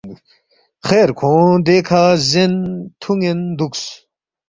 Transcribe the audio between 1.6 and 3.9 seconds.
دیکھہ زین تُھون٘ین دُوکس